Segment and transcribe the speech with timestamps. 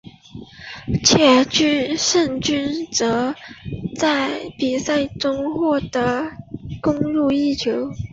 [1.03, 3.35] 且肇俊哲
[3.99, 5.91] 在比赛中还
[6.81, 7.71] 攻入一球。